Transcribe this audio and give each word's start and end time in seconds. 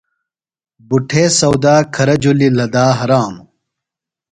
بُٹھے 0.87 1.23
سودا 1.39 1.75
کھرہ 1.93 2.15
جُھلیۡ 2.21 2.55
لھدا 2.57 2.85
ہرانوۡ۔ 2.99 3.45